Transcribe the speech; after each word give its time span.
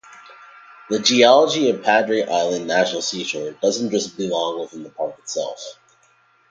The 0.89 0.97
geology 0.97 1.69
of 1.69 1.83
Padre 1.83 2.23
Island 2.23 2.65
National 2.65 3.03
Seashore 3.03 3.51
doesn't 3.61 3.91
just 3.91 4.17
belong 4.17 4.59
within 4.61 4.81
the 4.81 4.89
park 4.89 5.19
itself. 5.19 5.77